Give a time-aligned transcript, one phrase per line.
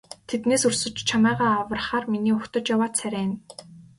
[0.29, 3.37] Тэднээс өрсөж чамайгаа аврахаар миний угтаж яваа царай энэ.